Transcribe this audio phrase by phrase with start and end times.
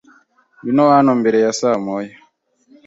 [0.59, 2.17] Ngwino hano mbere ya saa moya.